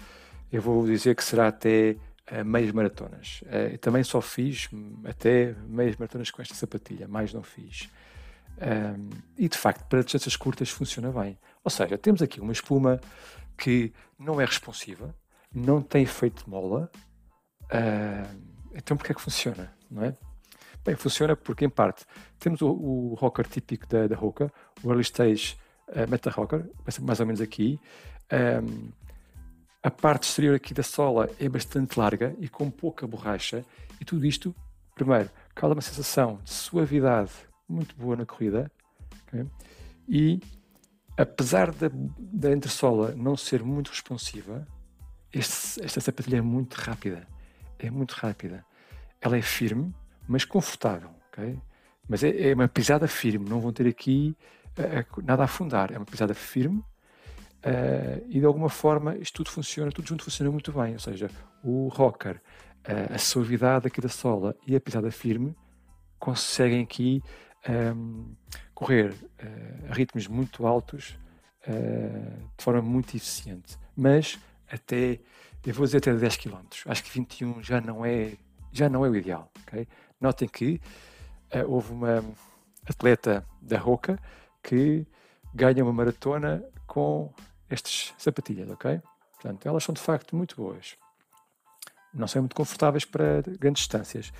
eu 0.51 0.61
vou 0.61 0.85
dizer 0.85 1.15
que 1.15 1.23
será 1.23 1.47
até 1.47 1.95
uh, 2.31 2.43
meias 2.43 2.71
maratonas. 2.73 3.41
Uh, 3.43 3.77
também 3.77 4.03
só 4.03 4.19
fiz 4.19 4.67
até 5.05 5.55
meias 5.67 5.95
maratonas 5.95 6.31
com 6.31 6.41
esta 6.41 6.53
sapatilha, 6.53 7.07
mais 7.07 7.33
não 7.33 7.43
fiz. 7.43 7.89
Um, 8.59 9.09
e 9.37 9.47
de 9.47 9.57
facto, 9.57 9.87
para 9.87 10.03
distâncias 10.03 10.35
curtas 10.35 10.69
funciona 10.69 11.11
bem. 11.11 11.39
Ou 11.63 11.71
seja, 11.71 11.97
temos 11.97 12.21
aqui 12.21 12.41
uma 12.41 12.51
espuma 12.51 12.99
que 13.57 13.93
não 14.19 14.41
é 14.41 14.45
responsiva, 14.45 15.15
não 15.53 15.81
tem 15.81 16.03
efeito 16.03 16.49
mola. 16.49 16.89
Uh, 17.65 18.51
então, 18.73 18.95
porquê 18.97 19.11
é 19.11 19.15
que 19.15 19.21
funciona? 19.21 19.73
Não 19.89 20.03
é? 20.03 20.15
Bem, 20.83 20.95
funciona 20.95 21.35
porque, 21.35 21.65
em 21.65 21.69
parte, 21.69 22.05
temos 22.39 22.61
o, 22.61 22.69
o 22.69 23.13
rocker 23.15 23.47
típico 23.47 23.87
da, 23.87 24.07
da 24.07 24.15
Roca, 24.15 24.51
o 24.83 24.89
early 24.89 25.03
stage 25.03 25.57
uh, 25.89 26.09
meta 26.09 26.29
rocker, 26.29 26.69
mais 27.01 27.19
ou 27.19 27.25
menos 27.25 27.41
aqui. 27.41 27.79
Um, 28.31 28.89
a 29.83 29.91
parte 29.91 30.23
exterior 30.23 30.55
aqui 30.55 30.73
da 30.73 30.83
sola 30.83 31.29
é 31.39 31.49
bastante 31.49 31.99
larga 31.99 32.35
e 32.39 32.47
com 32.47 32.69
pouca 32.69 33.07
borracha, 33.07 33.65
e 33.99 34.05
tudo 34.05 34.25
isto, 34.25 34.55
primeiro, 34.95 35.29
causa 35.55 35.75
uma 35.75 35.81
sensação 35.81 36.39
de 36.43 36.51
suavidade 36.51 37.31
muito 37.67 37.95
boa 37.95 38.15
na 38.15 38.25
corrida. 38.25 38.71
Okay? 39.27 39.45
E 40.07 40.39
apesar 41.17 41.71
da, 41.71 41.89
da 42.17 42.51
entressola 42.51 43.13
não 43.15 43.35
ser 43.35 43.63
muito 43.63 43.89
responsiva, 43.89 44.67
este, 45.33 45.83
esta 45.83 46.01
sapatilha 46.01 46.37
é 46.37 46.41
muito 46.41 46.75
rápida. 46.75 47.25
É 47.79 47.89
muito 47.89 48.11
rápida. 48.11 48.65
Ela 49.19 49.37
é 49.37 49.41
firme, 49.41 49.93
mas 50.27 50.45
confortável. 50.45 51.09
Okay? 51.31 51.57
Mas 52.07 52.23
é, 52.23 52.49
é 52.49 52.53
uma 52.53 52.67
pisada 52.67 53.07
firme. 53.07 53.49
Não 53.49 53.59
vão 53.59 53.71
ter 53.71 53.87
aqui 53.87 54.35
uh, 54.77 55.21
nada 55.23 55.43
a 55.43 55.45
afundar. 55.45 55.91
É 55.91 55.97
uma 55.97 56.05
pisada 56.05 56.33
firme. 56.33 56.83
Uh, 57.63 58.25
e 58.27 58.39
de 58.39 58.45
alguma 58.45 58.69
forma 58.69 59.15
isto 59.17 59.35
tudo 59.35 59.51
funciona, 59.51 59.91
tudo 59.91 60.07
junto 60.07 60.23
funciona 60.23 60.51
muito 60.51 60.71
bem. 60.71 60.93
Ou 60.93 60.99
seja, 60.99 61.29
o 61.63 61.87
rocker, 61.87 62.41
uh, 62.87 63.13
a 63.13 63.17
suavidade 63.17 63.87
aqui 63.87 64.01
da 64.01 64.09
sola 64.09 64.55
e 64.67 64.75
a 64.75 64.81
pisada 64.81 65.11
firme 65.11 65.55
conseguem 66.19 66.83
aqui 66.83 67.21
um, 67.67 67.73
ehm, 67.73 68.35
correr 68.75 69.11
a 69.89 69.93
ritmos 69.93 70.27
muito 70.27 70.67
altos 70.67 71.17
de 71.65 72.63
forma 72.63 72.81
muito 72.81 73.15
eficiente. 73.15 73.75
Mas 73.95 74.39
até, 74.71 75.19
eu 75.65 75.73
vou 75.73 75.85
dizer 75.85 75.97
até 75.97 76.13
10 76.13 76.37
km. 76.37 76.57
Acho 76.85 77.03
que 77.03 77.11
21 77.11 77.61
já 77.61 77.81
não 77.81 78.05
é, 78.05 78.33
já 78.71 78.89
não 78.89 79.05
é 79.05 79.09
o 79.09 79.15
ideal. 79.15 79.51
Okay? 79.67 79.87
Notem 80.19 80.47
que 80.47 80.81
uh, 81.53 81.67
houve 81.67 81.91
uma 81.91 82.23
atleta 82.87 83.45
da 83.61 83.77
Roca 83.77 84.19
que 84.63 85.05
ganha 85.53 85.83
uma 85.83 85.93
maratona 85.93 86.63
com 86.87 87.33
estas 87.69 88.13
sapatilhas, 88.17 88.69
ok? 88.69 89.01
Portanto, 89.33 89.65
elas 89.65 89.83
são 89.83 89.93
de 89.93 90.01
facto 90.01 90.35
muito 90.35 90.55
boas. 90.55 90.97
Não 92.13 92.27
são 92.27 92.41
muito 92.41 92.55
confortáveis 92.55 93.05
para 93.05 93.41
grandes 93.59 93.81
distâncias. 93.81 94.31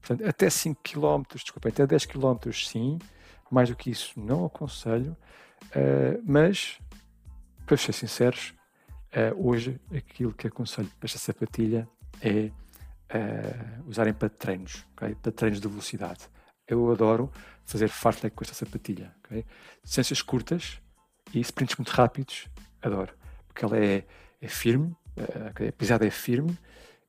Portanto, 0.00 0.28
até 0.28 0.50
5 0.50 0.80
km, 0.82 1.22
desculpem, 1.34 1.70
até 1.70 1.86
10 1.86 2.06
km 2.06 2.52
sim, 2.52 2.98
mais 3.50 3.68
do 3.68 3.76
que 3.76 3.90
isso 3.90 4.18
não 4.18 4.44
aconselho, 4.46 5.16
uh, 5.66 6.22
mas, 6.24 6.78
para 7.66 7.76
ser 7.76 7.92
sinceros, 7.92 8.54
uh, 9.14 9.48
hoje 9.48 9.80
aquilo 9.94 10.32
que 10.32 10.46
aconselho 10.46 10.88
para 10.98 11.06
esta 11.06 11.18
sapatilha 11.18 11.88
é 12.20 12.50
uh, 13.14 13.88
usarem 13.88 14.12
para 14.12 14.28
treinos, 14.28 14.86
okay? 14.92 15.14
para 15.14 15.32
treinos 15.32 15.60
de 15.60 15.68
velocidade. 15.68 16.28
Eu 16.66 16.90
adoro 16.90 17.30
fazer 17.64 17.88
fartlek 17.88 18.34
com 18.34 18.44
esta 18.44 18.54
sapatilha. 18.54 19.14
Okay? 19.24 19.44
Distâncias 19.82 20.22
curtas 20.22 20.80
e 21.32 21.40
sprints 21.40 21.76
muito 21.76 21.90
rápidos, 21.90 22.48
adoro, 22.82 23.12
porque 23.46 23.64
ela 23.64 23.78
é, 23.78 24.04
é 24.40 24.48
firme, 24.48 24.96
a 25.18 25.72
pisada 25.72 26.06
é 26.06 26.10
firme, 26.10 26.56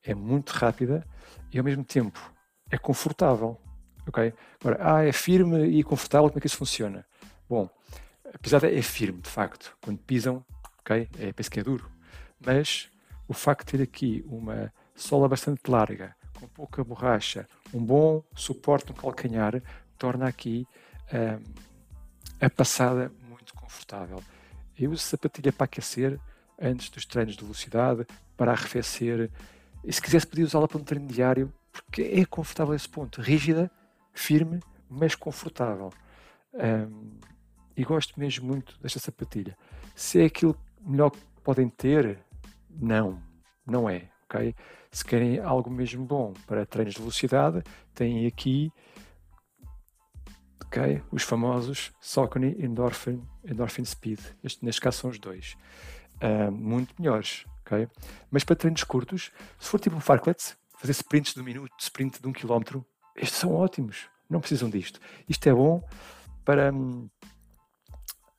é 0.04 0.14
muito 0.14 0.50
rápida 0.52 1.06
e 1.54 1.58
ao 1.58 1.64
mesmo 1.64 1.84
tempo 1.84 2.34
é 2.70 2.78
confortável. 2.78 3.60
Ok? 4.08 4.34
Agora, 4.60 4.78
ah, 4.80 5.04
é 5.04 5.12
firme 5.12 5.66
e 5.68 5.84
confortável, 5.84 6.30
como 6.30 6.40
é 6.40 6.42
que 6.42 6.48
isso 6.48 6.58
funciona? 6.58 7.06
Bom, 7.48 7.70
a 8.34 8.38
pisada 8.40 8.72
é 8.72 8.82
firme, 8.82 9.22
de 9.22 9.30
facto. 9.30 9.78
Quando 9.82 10.00
pisam, 10.00 10.44
ok? 10.82 11.10
É, 11.20 11.32
penso 11.34 11.50
que 11.50 11.60
é 11.60 11.64
duro. 11.64 11.90
Mas 12.40 12.90
o 13.28 13.34
facto 13.34 13.66
de 13.66 13.78
ter 13.78 13.84
aqui 13.84 14.24
uma 14.28 14.74
sola 14.96 15.28
bastante 15.28 15.70
larga, 15.70 16.16
com 16.40 16.48
pouca 16.48 16.84
borracha, 16.84 17.48
um 17.74 17.84
bom 17.84 18.24
suporte 18.36 18.90
no 18.90 18.96
calcanhar, 18.96 19.62
torna 19.98 20.28
aqui 20.28 20.68
um, 21.14 21.54
a 22.46 22.50
passada 22.50 23.12
muito 23.28 23.54
confortável. 23.54 24.22
Eu 24.78 24.92
uso 24.92 25.04
sapatilha 25.04 25.54
para 25.54 25.66
aquecer 25.66 26.20
antes 26.60 26.90
dos 26.90 27.06
treinos 27.06 27.36
de 27.36 27.44
velocidade, 27.44 28.06
para 28.36 28.52
arrefecer. 28.52 29.30
E 29.84 29.92
se 29.92 30.02
quisesse, 30.02 30.28
podia 30.28 30.46
usá-la 30.46 30.68
para 30.68 30.78
um 30.78 30.84
treino 30.84 31.08
diário, 31.08 31.54
porque 31.72 32.02
é 32.02 32.26
confortável 32.26 32.74
esse 32.74 32.90
ponto. 32.90 33.22
Rígida, 33.22 33.70
firme, 34.14 34.60
mas 34.90 35.16
confortável. 35.16 35.92
Um, 36.54 37.20
e 37.76 37.84
gosto 37.84 38.20
mesmo 38.20 38.48
muito 38.48 38.80
desta 38.82 39.00
sapatilha. 39.00 39.58
Se 39.96 40.22
é 40.22 40.26
aquilo 40.26 40.58
melhor 40.86 41.12
que 41.12 41.20
podem 41.44 41.70
ter, 41.70 42.20
não, 42.70 43.22
não 43.66 43.90
é. 43.90 44.10
Okay? 44.26 44.56
Se 44.92 45.04
querem 45.04 45.40
algo 45.40 45.70
mesmo 45.70 46.06
bom 46.06 46.34
para 46.48 46.66
treinos 46.66 46.94
de 46.94 47.00
velocidade, 47.00 47.64
têm 47.94 48.26
aqui 48.28 48.72
okay, 50.66 51.02
os 51.12 51.24
famosos 51.24 51.92
Saucony 52.00 52.56
Endorphin, 52.64 53.22
Endorphin 53.44 53.84
Speed. 53.84 54.20
Este, 54.44 54.64
neste 54.64 54.80
caso 54.80 55.00
são 55.00 55.10
os 55.10 55.20
dois. 55.20 55.58
Um, 56.22 56.52
muito 56.52 56.94
melhores. 56.98 57.46
Okay? 57.66 57.88
Mas 58.30 58.44
para 58.44 58.56
treinos 58.56 58.84
curtos, 58.84 59.32
se 59.60 59.70
for 59.70 59.80
tipo 59.80 59.96
um 59.96 60.00
Farklets, 60.00 60.58
fazer 60.78 60.92
sprints 60.94 61.34
de 61.34 61.42
um 61.42 61.44
minuto, 61.44 61.74
sprint 61.80 62.22
de 62.22 62.28
um 62.28 62.34
quilómetro, 62.34 62.86
estes 63.16 63.38
são 63.38 63.54
ótimos. 63.54 64.10
Não 64.30 64.40
precisam 64.40 64.70
disto. 64.70 65.00
Isto 65.28 65.50
é 65.50 65.54
bom 65.54 65.84
para, 66.46 66.72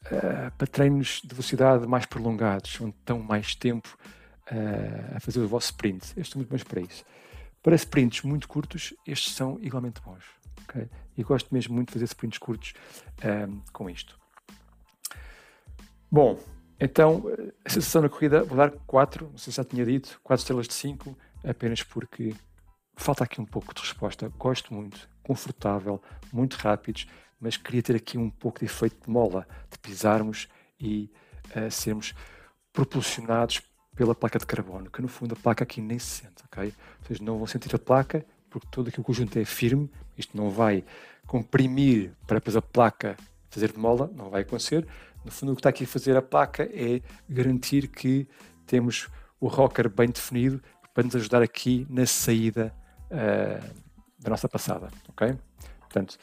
uh, 0.06 0.50
para 0.56 0.66
treinos 0.66 1.20
de 1.22 1.34
velocidade 1.34 1.86
mais 1.86 2.06
prolongados, 2.06 2.80
onde 2.80 2.94
estão 2.98 3.20
mais 3.20 3.54
tempo 3.54 3.96
uh, 4.50 5.16
a 5.16 5.20
fazer 5.20 5.40
o 5.40 5.48
vosso 5.48 5.66
sprint. 5.66 6.04
Estes 6.16 6.28
são 6.28 6.38
muito 6.38 6.50
bons 6.50 6.64
para 6.64 6.80
isso. 6.80 7.04
Para 7.62 7.74
sprints 7.76 8.22
muito 8.22 8.48
curtos, 8.48 8.94
estes 9.06 9.34
são 9.34 9.58
igualmente 9.60 10.00
bons. 10.00 10.24
Okay? 10.64 10.88
E 11.16 11.22
gosto 11.22 11.52
mesmo 11.52 11.74
muito 11.74 11.88
de 11.88 11.92
fazer 11.94 12.04
sprints 12.06 12.38
curtos 12.38 12.74
uh, 13.18 13.62
com 13.72 13.88
isto. 13.88 14.18
Bom, 16.10 16.38
então, 16.78 17.24
a 17.64 17.70
sensação 17.70 18.02
na 18.02 18.08
corrida, 18.08 18.42
vou 18.42 18.56
dar 18.56 18.70
4, 18.70 19.28
não 19.30 19.38
sei 19.38 19.52
se 19.52 19.56
já 19.56 19.64
tinha 19.64 19.86
dito, 19.86 20.20
4 20.24 20.42
estrelas 20.42 20.66
de 20.66 20.74
5, 20.74 21.16
apenas 21.44 21.82
porque 21.82 22.34
falta 22.96 23.24
aqui 23.24 23.40
um 23.40 23.46
pouco 23.46 23.72
de 23.72 23.80
resposta. 23.80 24.28
Gosto 24.36 24.74
muito, 24.74 25.08
confortável, 25.22 26.02
muito 26.32 26.54
rápidos, 26.54 27.06
mas 27.42 27.56
queria 27.56 27.82
ter 27.82 27.96
aqui 27.96 28.16
um 28.16 28.30
pouco 28.30 28.60
de 28.60 28.66
efeito 28.66 29.04
de 29.04 29.10
mola, 29.10 29.46
de 29.68 29.76
pisarmos 29.76 30.48
e 30.80 31.10
uh, 31.56 31.68
sermos 31.68 32.14
propulsionados 32.72 33.60
pela 33.96 34.14
placa 34.14 34.38
de 34.38 34.46
carbono, 34.46 34.88
que 34.88 35.02
no 35.02 35.08
fundo 35.08 35.34
a 35.34 35.36
placa 35.36 35.64
aqui 35.64 35.80
nem 35.80 35.98
se 35.98 36.22
sente, 36.22 36.44
ok? 36.46 36.72
Vocês 37.02 37.20
não 37.20 37.36
vão 37.36 37.46
sentir 37.48 37.74
a 37.74 37.78
placa, 37.78 38.24
porque 38.48 38.68
todo 38.70 38.92
que 38.92 39.00
o 39.00 39.02
conjunto 39.02 39.36
é 39.38 39.44
firme, 39.44 39.90
isto 40.16 40.36
não 40.36 40.50
vai 40.50 40.84
comprimir 41.26 42.12
para 42.28 42.38
depois 42.38 42.54
a 42.56 42.62
placa 42.62 43.16
fazer 43.50 43.76
mola, 43.76 44.10
não 44.14 44.30
vai 44.30 44.42
acontecer. 44.42 44.86
No 45.24 45.32
fundo, 45.32 45.52
o 45.52 45.54
que 45.56 45.60
está 45.60 45.68
aqui 45.68 45.82
a 45.82 45.86
fazer 45.86 46.16
a 46.16 46.22
placa 46.22 46.62
é 46.72 47.02
garantir 47.28 47.88
que 47.88 48.26
temos 48.66 49.08
o 49.40 49.48
rocker 49.48 49.90
bem 49.90 50.08
definido 50.08 50.62
para 50.94 51.02
nos 51.02 51.16
ajudar 51.16 51.42
aqui 51.42 51.86
na 51.90 52.06
saída 52.06 52.72
uh, 53.10 53.82
da 54.18 54.30
nossa 54.30 54.48
passada, 54.48 54.88
ok? 55.08 55.36
Portanto, 55.80 56.16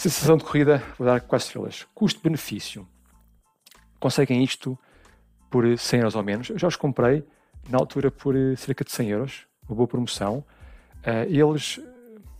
sensação 0.00 0.36
de 0.36 0.44
corrida, 0.44 0.82
vou 0.98 1.06
dar 1.06 1.20
4 1.20 1.46
estrelas. 1.46 1.86
Custo-benefício. 1.94 2.86
Conseguem 4.00 4.42
isto 4.42 4.78
por 5.50 5.78
100 5.78 6.00
euros 6.00 6.14
ou 6.14 6.22
menos. 6.22 6.50
Eu 6.50 6.58
já 6.58 6.66
os 6.66 6.76
comprei 6.76 7.24
na 7.68 7.78
altura 7.78 8.10
por 8.10 8.34
eh, 8.34 8.56
cerca 8.56 8.84
de 8.84 8.90
100 8.90 9.10
euros, 9.10 9.46
uma 9.68 9.76
boa 9.76 9.86
promoção. 9.86 10.44
Uh, 11.04 11.26
eles, 11.28 11.80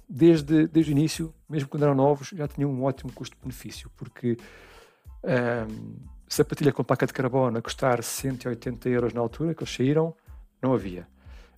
desde, 0.09 0.66
desde 0.66 0.90
o 0.90 0.92
início, 0.92 1.35
mesmo 1.49 1.68
quando 1.68 1.82
eram 1.82 1.94
novos, 1.94 2.28
já 2.28 2.49
tinham 2.49 2.71
um 2.71 2.85
ótimo 2.85 3.12
custo-benefício, 3.12 3.90
porque 3.97 4.37
sapatilha 6.28 6.73
com 6.73 6.82
placa 6.82 7.06
de 7.06 7.12
carbono 7.12 7.59
a 7.59 7.62
custar 7.62 8.02
180 8.02 8.88
euros 8.88 9.12
na 9.12 9.21
altura 9.21 9.54
que 9.54 9.62
eles 9.62 9.73
saíram, 9.73 10.14
não 10.61 10.73
havia. 10.75 11.06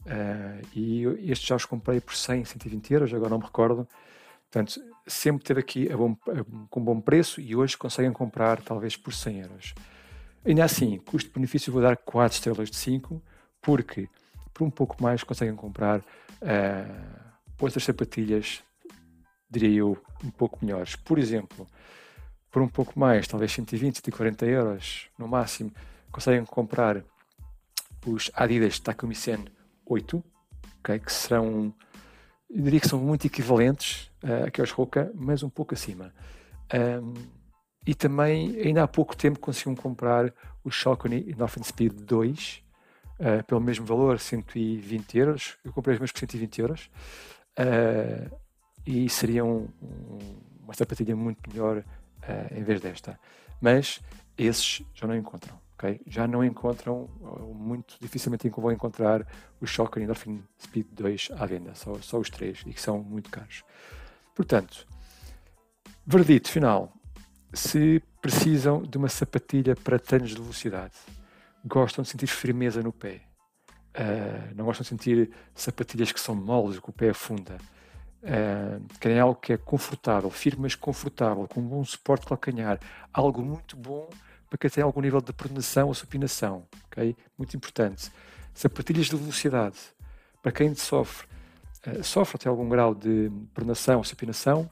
Uh, 0.04 0.66
e 0.74 1.30
estes 1.30 1.46
já 1.46 1.56
os 1.56 1.64
comprei 1.64 2.00
por 2.00 2.14
100, 2.14 2.44
120 2.44 2.92
euros, 2.92 3.14
agora 3.14 3.30
não 3.30 3.38
me 3.38 3.44
recordo. 3.44 3.88
Portanto, 4.54 4.80
sempre 5.04 5.42
teve 5.42 5.58
aqui 5.58 5.90
a 5.90 5.96
bom, 5.96 6.16
a, 6.28 6.68
com 6.70 6.80
bom 6.80 7.00
preço 7.00 7.40
e 7.40 7.56
hoje 7.56 7.76
conseguem 7.76 8.12
comprar 8.12 8.62
talvez 8.62 8.96
por 8.96 9.12
100 9.12 9.40
euros. 9.40 9.74
Ainda 10.44 10.64
assim, 10.64 10.98
custo-benefício 10.98 11.72
vou 11.72 11.82
dar 11.82 11.96
4 11.96 12.36
estrelas 12.36 12.70
de 12.70 12.76
5, 12.76 13.20
porque 13.60 14.08
por 14.52 14.64
um 14.64 14.70
pouco 14.70 15.02
mais 15.02 15.24
conseguem 15.24 15.56
comprar 15.56 15.98
uh, 15.98 17.32
outras 17.58 17.82
sapatilhas, 17.82 18.62
diria 19.50 19.80
eu, 19.80 20.00
um 20.22 20.30
pouco 20.30 20.64
melhores. 20.64 20.94
Por 20.94 21.18
exemplo, 21.18 21.66
por 22.48 22.62
um 22.62 22.68
pouco 22.68 22.96
mais, 22.96 23.26
talvez 23.26 23.50
120, 23.50 23.96
140 23.96 24.46
euros 24.46 25.08
no 25.18 25.26
máximo, 25.26 25.72
conseguem 26.12 26.44
comprar 26.44 27.02
os 28.06 28.30
Adidas 28.34 28.78
Takumi 28.78 29.16
Sen 29.16 29.46
8, 29.84 30.22
okay, 30.78 31.00
que 31.00 31.12
serão, 31.12 31.74
eu 32.48 32.62
diria 32.62 32.78
que 32.78 32.88
são 32.88 33.00
muito 33.00 33.26
equivalentes 33.26 34.13
uh, 34.24 34.46
aqui 34.46 34.60
aos 34.60 34.70
Roca, 34.70 35.12
mas 35.14 35.42
um 35.42 35.50
pouco 35.50 35.74
acima. 35.74 36.12
Um, 36.72 37.14
e 37.86 37.94
também, 37.94 38.58
ainda 38.60 38.82
há 38.82 38.88
pouco 38.88 39.14
tempo, 39.14 39.38
conseguiam 39.38 39.76
comprar 39.76 40.32
o 40.64 40.70
Saucony 40.70 41.30
Endorphin 41.30 41.62
Speed 41.62 41.92
2 41.92 42.64
uh, 43.20 43.44
pelo 43.44 43.60
mesmo 43.60 43.84
valor, 43.84 44.18
120 44.18 45.18
euros. 45.18 45.56
Eu 45.62 45.72
comprei 45.72 45.94
os 45.94 46.00
meus 46.00 46.10
por 46.10 46.20
120 46.20 46.58
euros. 46.60 46.90
Uh, 47.58 48.34
e 48.86 49.08
seria 49.08 49.44
um, 49.44 49.68
um, 49.82 50.18
uma 50.62 50.74
sapatilha 50.74 51.14
muito 51.14 51.48
melhor 51.48 51.78
uh, 51.78 52.54
em 52.54 52.62
vez 52.62 52.80
desta. 52.80 53.18
Mas 53.60 54.00
esses 54.36 54.82
já 54.94 55.06
não 55.06 55.14
encontram. 55.14 55.58
ok? 55.78 56.00
Já 56.06 56.26
não 56.26 56.42
encontram, 56.42 57.08
muito 57.54 57.96
dificilmente 58.00 58.48
vão 58.48 58.72
encontrar 58.72 59.26
o 59.60 59.66
Shocker 59.66 60.02
Endorphin 60.02 60.42
Speed 60.60 60.86
2 60.92 61.30
à 61.38 61.46
venda, 61.46 61.74
só, 61.74 61.94
só 62.00 62.18
os 62.18 62.30
três, 62.30 62.62
e 62.66 62.72
que 62.72 62.80
são 62.80 62.98
muito 63.02 63.30
caros. 63.30 63.62
Portanto, 64.34 64.86
verdito 66.06 66.50
final. 66.50 66.92
Se 67.52 68.02
precisam 68.20 68.82
de 68.82 68.98
uma 68.98 69.08
sapatilha 69.08 69.76
para 69.76 69.98
treinos 69.98 70.30
de 70.30 70.40
velocidade, 70.40 70.94
gostam 71.64 72.02
de 72.02 72.08
sentir 72.08 72.26
firmeza 72.26 72.82
no 72.82 72.92
pé, 72.92 73.20
uh, 73.96 74.54
não 74.56 74.64
gostam 74.64 74.82
de 74.82 74.88
sentir 74.88 75.30
sapatilhas 75.54 76.10
que 76.10 76.18
são 76.18 76.34
moles, 76.34 76.80
que 76.80 76.90
o 76.90 76.92
pé 76.92 77.10
afunda, 77.10 77.56
uh, 78.22 78.98
querem 78.98 79.20
algo 79.20 79.38
que 79.40 79.52
é 79.52 79.56
confortável, 79.56 80.30
firme 80.30 80.62
mas 80.62 80.74
confortável, 80.74 81.46
com 81.46 81.60
um 81.60 81.68
bom 81.68 81.84
suporte 81.84 82.26
calcanhar, 82.26 82.80
algo 83.12 83.40
muito 83.40 83.76
bom 83.76 84.08
para 84.48 84.58
quem 84.58 84.70
tem 84.70 84.84
algum 84.84 85.00
nível 85.00 85.20
de 85.20 85.32
pronação 85.32 85.88
ou 85.88 85.94
supinação, 85.94 86.66
ok? 86.86 87.16
Muito 87.36 87.56
importante. 87.56 88.10
Sapatilhas 88.52 89.06
de 89.06 89.16
velocidade, 89.16 89.78
para 90.42 90.52
quem 90.52 90.74
sofre, 90.74 91.26
sofre 92.02 92.36
até 92.36 92.48
algum 92.48 92.68
grau 92.68 92.94
de 92.94 93.30
pronação 93.52 93.98
ou 93.98 94.04
supinação, 94.04 94.70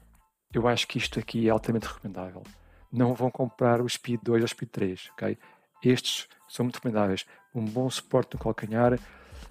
eu 0.53 0.67
acho 0.67 0.87
que 0.87 0.97
isto 0.97 1.19
aqui 1.19 1.47
é 1.47 1.51
altamente 1.51 1.87
recomendável. 1.87 2.43
Não 2.91 3.13
vão 3.13 3.31
comprar 3.31 3.81
o 3.81 3.89
Speed 3.89 4.21
2 4.23 4.41
ou 4.41 4.45
o 4.45 4.47
Speed 4.47 4.69
3, 4.69 5.09
ok? 5.13 5.37
Estes 5.83 6.27
são 6.47 6.63
muito 6.65 6.75
recomendáveis. 6.75 7.25
Um 7.53 7.65
bom 7.65 7.89
suporte 7.89 8.35
no 8.35 8.39
calcanhar, 8.39 8.99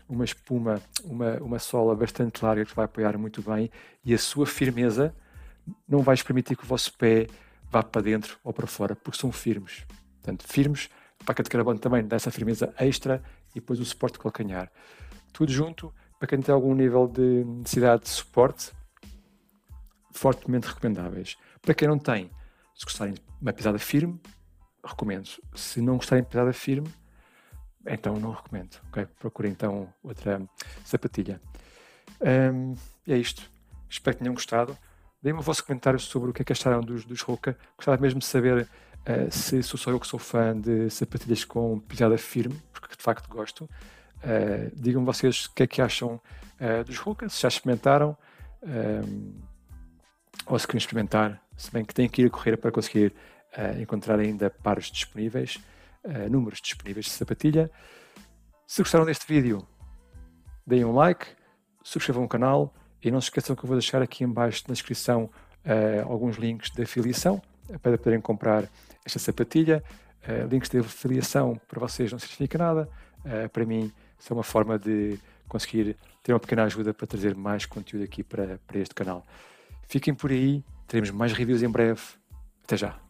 uma 0.09 0.25
espuma, 0.25 0.81
uma, 1.05 1.37
uma 1.39 1.59
sola 1.59 1.95
bastante 1.95 2.45
larga 2.45 2.65
que 2.65 2.75
vai 2.75 2.85
apoiar 2.85 3.19
muito 3.19 3.43
bem 3.43 3.71
e 4.05 4.15
a 4.15 4.19
sua 4.19 4.47
firmeza 4.47 5.15
não 5.89 6.01
vai 6.01 6.17
permitir 6.17 6.57
que 6.57 6.65
o 6.65 6.67
vosso 6.67 6.93
pé 6.97 7.27
vá 7.71 7.83
para 7.83 8.03
dentro 8.03 8.39
ou 8.45 8.53
para 8.53 8.67
fora, 8.67 8.95
porque 8.95 9.19
são 9.19 9.33
firmes. 9.33 9.85
Portanto, 10.21 10.47
firmes, 10.47 10.89
a 11.21 11.25
placa 11.25 11.43
de 11.43 11.51
carbono 11.51 11.79
também 11.79 12.07
dá 12.07 12.17
essa 12.17 12.31
firmeza 12.31 12.73
extra 12.79 13.23
e 13.53 13.55
depois 13.55 13.81
o 13.81 13.85
suporte 13.85 14.15
de 14.15 14.21
calcanhar. 14.21 14.71
Tudo 15.33 15.51
junto, 15.51 15.93
para 16.23 16.29
quem 16.29 16.41
tem 16.41 16.55
algum 16.55 16.73
nível 16.73 17.09
de 17.09 17.43
necessidade 17.45 18.05
de 18.05 18.11
suporte, 18.11 18.71
fortemente 20.13 20.69
recomendáveis. 20.69 21.37
Para 21.61 21.75
quem 21.75 21.89
não 21.89 21.99
tem, 21.99 22.31
se 22.77 22.85
gostarem 22.85 23.15
de 23.15 23.23
uma 23.41 23.53
pisada 23.53 23.77
firme, 23.77 24.21
recomendo. 24.85 25.29
Se 25.57 25.81
não 25.81 25.97
gostarem 25.97 26.23
de 26.23 26.31
pisada 26.31 26.53
firme, 26.53 26.89
então 27.85 28.21
não 28.21 28.31
recomendo. 28.31 28.77
Okay? 28.91 29.05
Procurem 29.19 29.51
então 29.51 29.93
outra 30.01 30.41
sapatilha. 30.85 31.41
Um, 32.21 32.77
é 33.09 33.19
isto. 33.19 33.51
Espero 33.91 34.17
que 34.17 34.23
tenham 34.23 34.35
gostado. 34.35 34.79
Deem-me 35.21 35.41
o 35.41 35.43
vosso 35.43 35.65
comentário 35.65 35.99
sobre 35.99 36.31
o 36.31 36.33
que 36.33 36.43
é 36.43 36.45
que 36.45 36.53
acharam 36.53 36.83
dos, 36.83 37.05
dos 37.05 37.21
Roca. 37.21 37.59
Gostava 37.77 38.01
mesmo 38.01 38.21
de 38.21 38.27
saber 38.27 38.69
Uh, 39.03 39.29
se 39.33 39.61
sou 39.65 39.77
só 39.77 39.91
eu 39.91 39.99
que 39.99 40.07
sou 40.07 40.21
fã 40.21 40.57
de 40.57 40.89
sapatilhas 40.89 41.45
com 41.45 41.81
pisada 41.81 42.17
firme, 42.17 42.63
porque 42.73 42.95
de 42.97 43.03
facto 43.03 43.29
gosto. 43.29 43.69
Uh, 44.23 44.71
Digam-me 44.75 45.07
vocês 45.07 45.47
o 45.47 45.55
que 45.55 45.63
é 45.65 45.67
que 45.67 45.83
acham 45.83 46.21
uh, 46.61 46.85
dos 46.85 46.99
Ruka, 46.99 47.29
se 47.29 47.43
já 47.43 47.49
experimentaram 47.49 48.17
ou 50.47 50.57
se 50.57 50.67
querem 50.67 50.79
experimentar, 50.79 51.43
se 51.57 51.71
bem 51.73 51.85
que 51.85 51.93
têm 51.93 52.09
que 52.09 52.23
ir 52.23 52.27
a 52.27 52.31
correr 52.31 52.57
para 52.57 52.71
conseguir 52.71 53.13
encontrar 53.81 54.21
ainda 54.21 54.49
pares 54.49 54.87
disponíveis, 54.87 55.59
números 56.31 56.61
disponíveis 56.61 57.07
de 57.07 57.11
sapatilha. 57.11 57.69
Se 58.65 58.81
gostaram 58.81 59.05
deste 59.05 59.27
vídeo, 59.27 59.67
deem 60.65 60.85
um 60.85 60.95
like, 60.95 61.27
subscrevam 61.83 62.23
o 62.23 62.29
canal 62.29 62.73
e 63.03 63.11
não 63.11 63.21
se 63.21 63.27
esqueçam 63.27 63.57
que 63.57 63.65
eu 63.65 63.67
vou 63.67 63.77
deixar 63.77 64.01
aqui 64.01 64.23
embaixo 64.23 64.63
na 64.69 64.75
descrição 64.75 65.29
alguns 66.07 66.37
links 66.37 66.71
de 66.71 66.83
afiliação 66.83 67.43
para 67.83 67.99
poderem 67.99 68.21
comprar 68.21 68.69
esta 69.05 69.19
sapatilha. 69.19 69.83
Uh, 70.23 70.47
links 70.47 70.69
de 70.69 70.79
afiliação 70.79 71.61
para 71.67 71.81
vocês 71.81 72.13
não 72.13 72.19
significa 72.19 72.57
nada. 72.57 72.89
Uh, 73.25 73.49
para 73.49 73.65
mim, 73.65 73.93
são 74.23 74.37
uma 74.37 74.45
forma 74.45 74.79
de 74.79 75.19
conseguir 75.49 75.97
ter 76.23 76.33
uma 76.33 76.39
pequena 76.39 76.63
ajuda 76.63 76.95
para 76.95 77.07
trazer 77.09 77.35
mais 77.35 77.67
conteúdo 77.67 78.05
aqui 78.05 78.23
para, 78.23 78.61
para 78.67 78.79
este 78.79 78.95
canal. 78.95 79.27
Fiquem 79.89 80.15
por 80.15 80.31
aí, 80.31 80.65
teremos 80.87 81.11
mais 81.11 81.33
reviews 81.33 81.61
em 81.61 81.69
breve. 81.69 82.01
Até 82.63 82.77
já! 82.77 83.02